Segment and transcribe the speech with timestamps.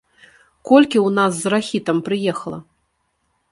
[0.69, 2.59] Колькі ў нас з рахітам прыехала!